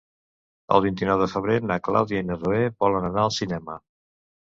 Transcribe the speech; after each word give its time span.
El 0.77 0.81
vint-i-nou 0.85 1.19
de 1.25 1.27
febrer 1.35 1.59
na 1.73 1.79
Clàudia 1.89 2.25
i 2.25 2.29
na 2.33 2.41
Zoè 2.47 2.65
volen 2.83 3.11
anar 3.15 3.27
al 3.29 3.39
cinema. 3.41 3.83